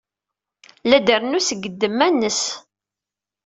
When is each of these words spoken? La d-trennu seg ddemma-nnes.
La 0.87 0.97
d-trennu 0.99 1.39
seg 1.43 1.61
ddemma-nnes. 1.69 2.41